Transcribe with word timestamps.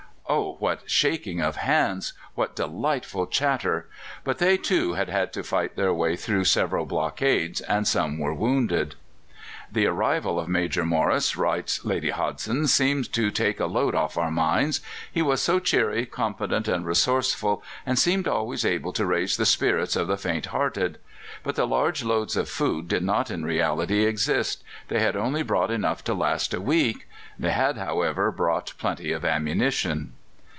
Oh, 0.33 0.55
what 0.59 0.89
shaking 0.89 1.41
of 1.41 1.57
hands! 1.57 2.13
what 2.35 2.55
delightful 2.55 3.27
chatter! 3.27 3.89
But 4.23 4.37
they, 4.37 4.55
too, 4.55 4.93
had 4.93 5.09
had 5.09 5.33
to 5.33 5.43
fight 5.43 5.75
their 5.75 5.93
way 5.93 6.15
through 6.15 6.45
several 6.45 6.87
stockades, 6.87 7.59
and 7.59 7.85
some 7.85 8.17
were 8.17 8.33
wounded. 8.33 8.95
"The 9.69 9.87
arrival 9.87 10.39
of 10.39 10.47
Major 10.47 10.85
Morris," 10.85 11.35
writes 11.35 11.83
Lady 11.83 12.11
Hodgson, 12.11 12.67
"seemed 12.67 13.11
to 13.11 13.29
take 13.29 13.59
a 13.59 13.65
load 13.65 13.93
off 13.93 14.17
our 14.17 14.31
minds. 14.31 14.79
He 15.11 15.21
was 15.21 15.41
so 15.41 15.59
cheery, 15.59 16.05
confident, 16.05 16.69
and 16.69 16.85
resourceful, 16.85 17.61
and 17.85 17.99
seemed 17.99 18.25
always 18.25 18.63
able 18.63 18.93
to 18.93 19.05
raise 19.05 19.35
the 19.35 19.45
spirits 19.45 19.97
of 19.97 20.07
the 20.07 20.17
faint 20.17 20.45
hearted.... 20.47 20.97
But 21.43 21.55
the 21.57 21.67
large 21.67 22.05
loads 22.05 22.37
of 22.37 22.47
food 22.47 22.87
did 22.87 23.03
not 23.03 23.29
in 23.31 23.43
reality 23.43 24.05
exist: 24.05 24.63
they 24.87 24.99
had 24.99 25.17
only 25.17 25.43
brought 25.43 25.71
enough 25.71 26.05
to 26.05 26.13
last 26.13 26.53
a 26.53 26.61
week; 26.61 27.05
they 27.37 27.51
had, 27.51 27.77
however, 27.77 28.31
brought 28.31 28.75
plenty 28.77 29.11
of 29.11 29.25
ammunition." 29.25 30.13